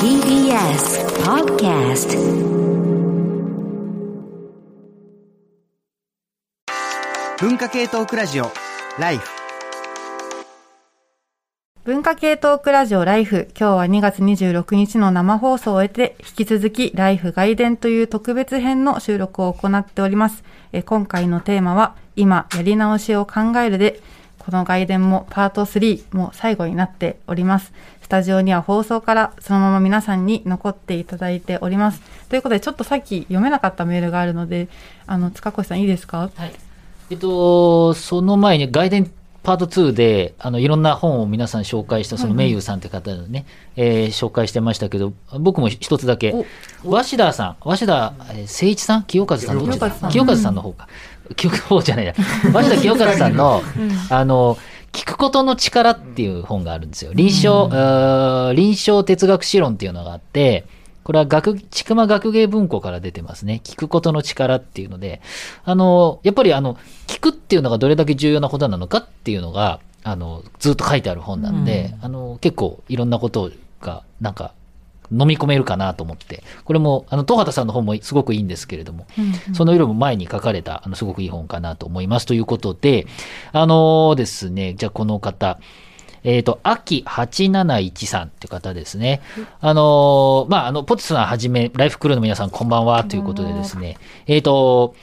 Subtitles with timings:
[0.00, 2.18] TBS Podcast
[7.40, 8.50] 文化系トークラジオ
[8.98, 9.28] ライフ
[11.84, 13.48] 文化系トークラジオライフ。
[13.58, 20.42] 今日は2月26日の生放送を終えて、引き続きライフ外伝という特別編の収録を行っております。
[20.72, 24.00] え今回のテーマは、今やり直しを考えるで、
[24.48, 27.72] この外伝もパート3も最後になっております。
[28.08, 32.00] スタジオには放送からそのまま皆さんに残っていただいております。
[32.30, 34.68] ということで、ちょっとさっき読めなかったメールがあるので、
[35.06, 36.30] あの、塚越さんいいですか？
[36.34, 36.52] はい。
[37.10, 39.10] えっと、その前に外伝
[39.42, 43.44] パート2で、あの、いろんな本を皆さん紹介した、その、名優さんって方のね、
[43.76, 46.34] えー紹介してましたけど、僕も一つだけ、
[46.84, 49.02] 鷲田さん、鷲田えー誠一さん？
[49.02, 50.10] 清和さんの方清和さん。
[50.10, 50.88] 清和さんの方か。
[51.36, 52.14] 清和方じゃないや。
[52.54, 53.60] 鷲田清和さんの、
[54.08, 54.56] あの、
[54.92, 57.12] 聞くことの力っていう本があるんですよ。
[57.14, 60.66] 臨床、臨床哲学史論っていうのがあって、
[61.04, 63.62] これは学、ちくま学芸文庫から出てますね。
[63.64, 65.22] 聞くことの力っていうので、
[65.64, 74.52] あの、やっぱりあの、聞くっていうのがどれだけ重要なことなのかっていうのが、あの、ずっと書いてある本なんで、あの、結構いろんなことが、なんか、
[75.12, 79.06] 飲み込めるかなと思って、これも、あの、東畑さんの本もすごくいいんですけれども、
[79.54, 82.26] そのよりも前に書かれた、あの、すごくいい本かなと思います。
[82.26, 83.06] ということで、
[83.52, 85.58] あのですね、じゃあこの方、
[86.24, 89.20] えっ、と、秋871さんって方ですね。
[89.60, 94.94] あのーまあ、あの、ポテトさんはじめ、ライフクルーの皆さんこんばんはということでですね、えっ、と、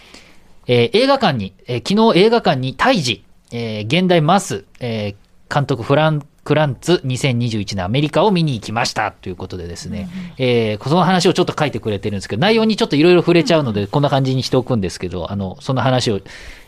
[0.67, 10.07] えー映画館に、えー昨日映画館に胎児、えー現代マス、えー監督フランクランツ2021年アメリカを見に行きましたということでですね、
[10.37, 16.19] えーその話をちょっと書いてくれてるんですけど、内容にちょっといろいろ触れちゃうので、こんな感じにしておくんですけど、あの、その話を、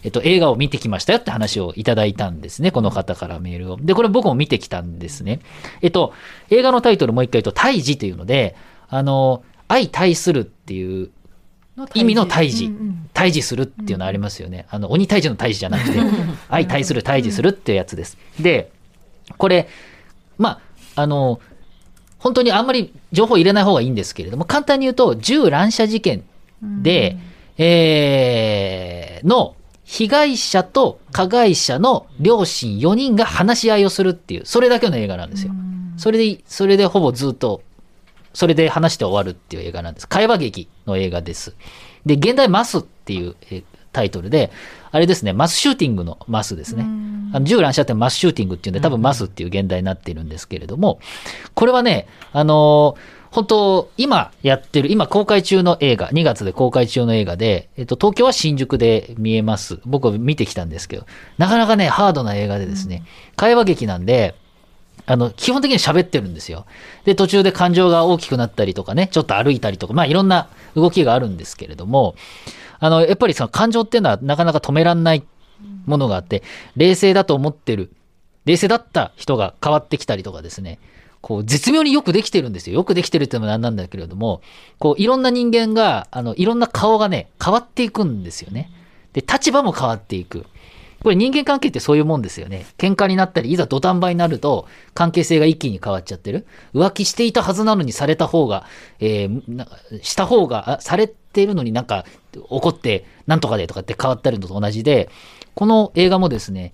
[0.01, 3.77] えっと、映画を見てきましたよって話をいただいたんですね、この方からメールを。
[3.77, 5.41] で、これ僕も見てきたんですね。
[5.83, 6.13] えっと、
[6.49, 8.55] 映画のタイトルもう一回言うと、胎児というので、
[8.89, 11.11] あの、相対するっていう
[11.93, 12.71] 意味の退治、
[13.13, 14.65] 退治するっていうのありますよね。
[14.71, 15.99] あの、鬼退治の退治じゃなくて、
[16.49, 18.17] 相対する退治するっていうやつです。
[18.39, 18.71] で、
[19.37, 19.67] これ、
[20.37, 20.61] ま
[20.95, 21.39] あ、あの、
[22.19, 26.23] 本当にあんまり情報入れない方がいいんですけれども、簡単に言うと、銃乱射事件
[26.81, 27.17] で、
[27.57, 35.53] えーの、被害者と加害者の両親4人が話し合いをするっていう、それだけの映画なんですよ。
[35.97, 37.61] それで、それでほぼずっと
[38.37, 40.07] それで話して終わるっていう映画なんです。
[40.07, 41.55] 会話劇の映画です。
[42.05, 44.51] で、現代マスっていうえータイトルで、
[44.91, 46.83] あれですね、マスシューティングのマスですね。
[47.33, 50.99] あの銃乱射ってマスシューティングっていうんで、多分マスっていう現代になっているんですけれども、
[51.53, 59.79] これはね、あのー本当、今やってる、今公開中の映画、2月で公開中の映画で、えっと、東京は新宿で見えます。
[59.85, 61.05] 僕は見てきたんですけど、
[61.37, 63.03] なかなかね、ハードな映画でですね、
[63.35, 64.35] 会話劇なんで、
[65.07, 66.65] あの、基本的に喋ってるんですよ。
[67.05, 72.15] で、途中で感情が大きくなったりとかね、ちょっと歩いたりとか、まあいろんな動きがあるんですけれども、
[72.79, 75.23] あの、やっぱりその感情っていうのはなかなか止めらんない
[75.85, 76.43] ものがあって、
[76.75, 77.91] 冷静だと思ってる、
[78.45, 80.77] 冷静だった人が変わってきたりとかですね、
[81.21, 82.75] こう、絶妙によくできてるんですよ。
[82.75, 84.41] よくできてるってのもなんなんだけれども、
[84.77, 88.69] こう、いろんな人間が、あの、いろんな顔がね、変わっていくんですよね。
[89.13, 90.45] で、立場も変わっていく。
[91.03, 92.65] これ人間関係ってそういうもんですよね。
[92.77, 96.47] 喧嘩になったり、いざ土壇場になると、関係性が一気に変わっちゃってる。
[96.73, 98.65] 浮気していたはずなのにされた方が、
[98.99, 99.67] えーな
[100.01, 102.05] した方が、あされているのになんか
[102.49, 105.09] 怒って、なんとかでとかって変わったりのと同じで、
[105.53, 106.73] この映画もですね、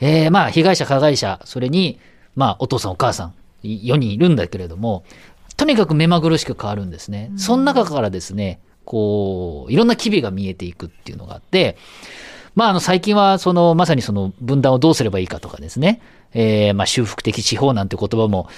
[0.00, 1.98] えーまあ、被害者、加害者、それに、
[2.34, 5.04] まあ、お父さん、お母さん、4人いるんだけれども、
[5.56, 7.30] とにかく目まぐるしく変わるんですね。
[7.36, 11.76] その中からですね、こう、いろんな機微が見えていくっていうのがあって、
[12.54, 16.00] まあ、あの、最近は、その、まさにその分断をどうすればいいかとかですね、
[16.32, 18.48] えーまあ、修復的司法なんて言葉も、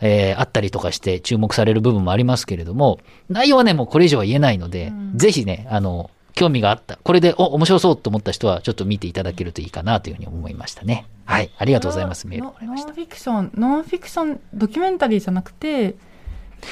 [0.00, 11.06] えーあったりとかして注目される部分もありますけれども、内容はね、もうこれ以上は言えないので、ぜひね、あの、興味があった、これで、お、面白そうと思った人は、ちょっと見ていただけるといいかなというふうに思いましたね。
[11.24, 11.50] はい。
[11.58, 12.28] ありがとうございます。
[12.28, 12.76] メールノン。
[12.76, 15.96] フィクション、ノンフィクション、ドキュメンタリーじゃなくて、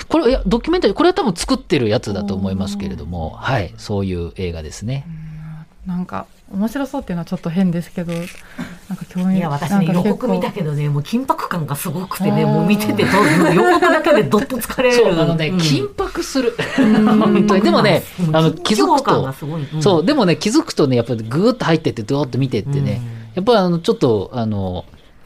[0.09, 3.75] これ、いや、ドキュメンタリー、これは多分作ってるやつだと思いますけれども、はい。
[3.77, 5.05] そういう映画ですね。
[5.85, 8.25] なんか面白そうっていうのはちょっと変ですけど、なん
[8.97, 14.95] か興味いや私ね予告見たけどねもう緊迫感がすごくてねもう見ててどう予告だけでどっと疲れる。
[14.95, 15.57] そう、あのね、うん。
[15.57, 16.55] 緊迫する。
[16.77, 17.63] 本当に。
[17.63, 18.03] でもね、
[18.33, 19.83] あの、気づくとがすごい、ん。
[19.83, 23.01] そう、でもね、気づくとね、やっぱりぐーっと入ってって、どーっと見てってね、
[23.35, 24.85] やっぱりあの、ちょっと、あの、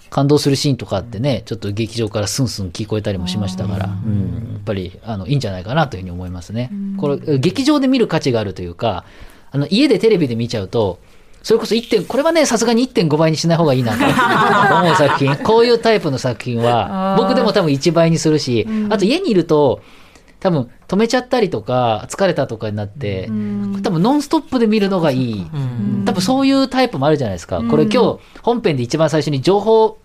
[0.08, 6.70] 感動するシーンとかあってね、ちょっと劇場からスンスン聞こえたりもしましたから、うん、やっぱり、あの、いいんじゃないかなというふうに思いますね。
[6.96, 9.04] これ、劇場で見る価値があるというか、
[9.52, 10.98] あの、家でテレビで見ちゃうと、
[11.42, 14.04] それこそ1点、これはね、さすがに1.5倍にしない方がいいなと
[14.76, 15.36] 思う作品。
[15.36, 19.80] こういうタイプの作品は僕でも多分1倍にするし、あと家にいると、
[20.40, 23.30] 多分止めちゃったりとか、疲れたとかになって、
[23.82, 25.46] 多分ノンストップで見るのがいい。
[26.04, 27.62] 多分そういうタイプもあるじゃないですか。
[27.62, 29.98] これ今日本編で一番最初に情報、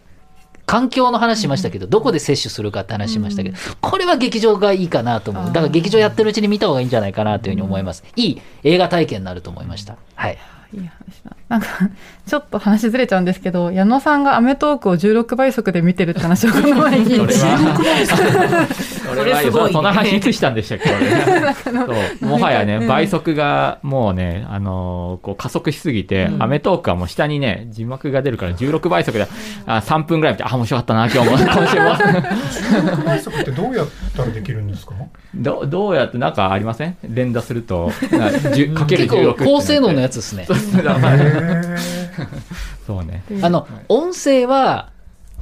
[0.65, 5.45] 環境の話しましたけど、どこで摂取するかって話しましたけど、これは劇場がいいかなと思う。
[5.47, 8.03] だから劇場やってるうちに見た方がいいんじゃないかなというふうに思います。
[8.15, 9.95] いい映画体験になると思いました。
[10.15, 10.37] はい。
[10.75, 11.35] いい話だ。
[11.47, 11.67] なんか、
[12.27, 17.33] ちょっと話ずれちゃうんですけど、矢野さんがアメトークを16倍速で見てるって話をこの前聞いて。
[19.15, 19.71] それはすごいね。
[19.73, 21.53] その話いつしたんでしたっけ俺。
[22.19, 22.25] そう。
[22.25, 29.27] もはやね、倍速がもうね、あのーこう加速しすぎて、アメトークはもう下にね、字幕が出るから16倍速で、
[29.65, 31.95] あ3分ぐらい見て、あ、面白かったな、今日も、 今週も。
[31.95, 34.93] 16倍速ってどうやったらできるんですか？
[35.35, 36.97] どどうやってなんかありません？
[37.07, 37.91] 連打すると、
[38.75, 40.15] かける結16構高性能のやつ。
[40.15, 40.47] つですね。
[42.87, 43.23] そうね。
[43.41, 44.89] あの、音声は、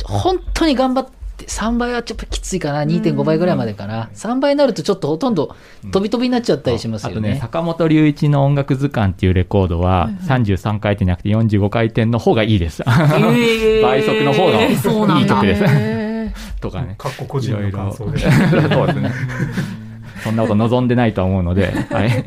[0.05, 1.11] 本当に頑張って、
[1.47, 4.09] 3倍はちょっときついかな、2.5倍ぐらいまでかな。
[4.13, 5.55] 3倍になるとちょっとほとんど
[5.91, 7.39] 飛び飛びになっちゃったりしますあとね、よね。
[7.39, 12.81] 坂本龍一の音楽図鑑っていうレコードは、33回転じゃなくて45回転の方がいいです。
[12.83, 15.63] ー 倍速の方がいい曲です。
[15.65, 16.95] へとかね。
[16.97, 19.11] かっこ個人の感想でそうですね。
[20.23, 22.09] そんなこと望んでないと思うので、はい。
[22.09, 22.25] ー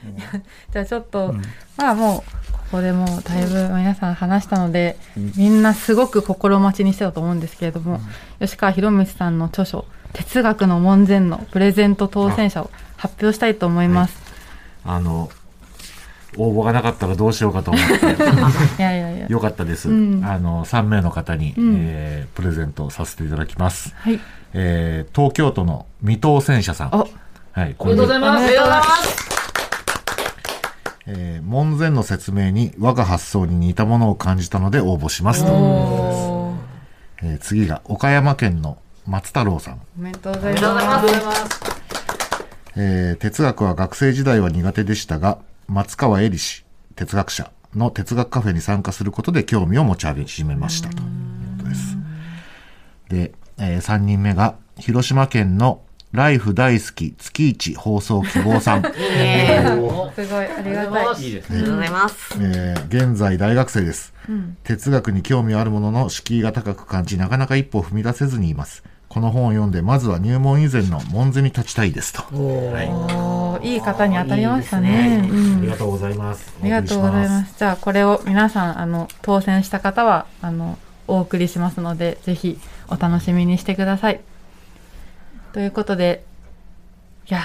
[0.72, 1.34] じゃあちょっと、
[1.76, 4.96] まあもう、ここでもうだいぶ皆さん話したので、
[5.36, 8.00] みんなすごく心待ちにしてたと思うんですけれども、
[8.38, 14.16] 吉川博光さんの著書、哲学の門前のプレゼント当選者を発表したいと思います。
[14.84, 15.30] あの、
[16.36, 17.94] 応募がなかったらどうしようかと思って、
[18.78, 19.26] いやいやいや。
[19.26, 19.88] よかったです。
[19.88, 23.92] うんあの、3名の方に、うんえープレゼントさせていただきます。
[23.98, 24.20] はい。
[24.54, 26.90] えー東京都の未当選者さん。
[26.92, 27.08] お
[27.52, 28.38] はい、こおめでとうございます。
[28.38, 29.30] おめでとうございます。
[31.12, 36.54] えー門前の説明に我が発想に似たものを感じたので応募しますと。
[37.22, 39.80] えー次が岡山県の松太郎さん。
[39.98, 41.60] おめでとうございます。
[42.76, 46.64] えー哲学は学生時代は苦手でしたが、松川恵里氏、
[46.94, 51.08] 哲学者の哲学カフェに参加することで興味を持ち始めましたという
[51.58, 51.96] ことです。
[53.08, 58.82] で、え3人目が、広島県のライフ大好き月一放送希望さん。
[58.98, 59.62] え。
[59.64, 60.14] ー。
[60.14, 61.22] すごい、ありがたい。
[61.22, 62.34] いいですありがとうございます。
[62.40, 64.12] えー現在大学生です、
[64.64, 68.82] 哲学に興味あるものの敷居が高く感じなかなか一歩踏み出せずにいます。
[69.08, 72.88] この本を読んでまずは入門以前の門前に立ちたいですと、はい。
[72.88, 75.28] おーいい方に当たりましたね。
[75.30, 75.58] うん。
[75.58, 76.52] ありがとうございます。
[76.60, 77.54] ありがとうございます。
[77.58, 80.78] じゃあ、これを皆さん、あの、当選した方は、あの、
[81.08, 82.58] お送りしますので、ぜひ、
[82.88, 84.20] お楽しみにしてください。
[85.52, 86.24] ということで、
[87.28, 87.40] いや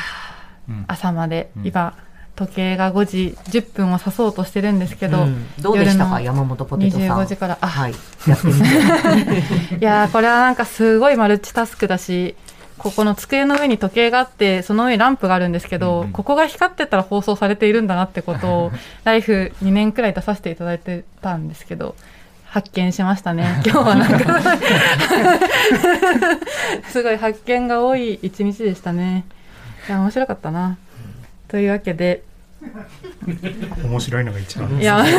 [0.68, 0.86] ー、うん。
[0.88, 1.96] 朝まで、今、
[2.36, 5.48] 時計が5時10分を指そうとしてるんですけど、うん。
[5.62, 6.20] どうでしたか？
[6.22, 7.02] 夜の山本ポテトさん。
[7.22, 7.58] 25時から。
[7.62, 7.68] あ。
[7.68, 7.94] はい。
[8.28, 9.78] やってみて。
[9.80, 12.36] いやー、これはなんかすごいマルチタスクだし、
[12.78, 16.12] ここの机の上に時計があって、その上にランプがあるんですけど、うんうん。
[16.12, 18.72] ここが光ってたら放送されているんだなってことを、
[19.06, 21.96] ライフ2年くらい出させていただいてたんですけど、
[22.56, 23.62] 発見しましたね。
[23.66, 24.42] 今日はなんか、
[26.90, 29.26] すごい発見が多い一日でしたね。
[29.90, 30.78] いや、面白かったな。
[31.50, 32.24] というわけで、
[33.84, 35.10] 面白いのが一番いや、ブ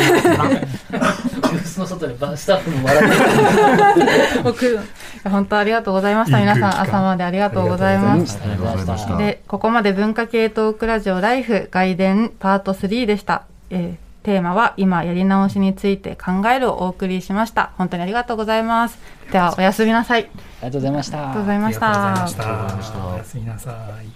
[0.96, 4.42] ースの外にスタッフも笑ってる。
[4.42, 4.80] 僕、
[5.24, 6.40] 本当ありがとうございました。
[6.40, 8.38] 皆さん朝までありがとうございます。
[8.42, 9.18] ありがとうございました。
[9.18, 13.42] で、ここまで文化系トークラジオライフ外伝パート3でした。
[13.68, 17.70] えーテーマは今やり直しについて考えるをお送りしました。
[17.78, 18.98] 本当にありがとうございます。
[19.30, 20.22] では、おやすみなさい。
[20.22, 20.30] あり
[20.62, 21.18] がとうございました。
[21.18, 22.34] ありがとうございたまし。
[22.34, 23.70] たおやすみなさ
[24.02, 24.08] い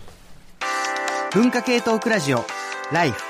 [1.33, 2.45] 文化系トークラジオ
[2.91, 3.30] ライフ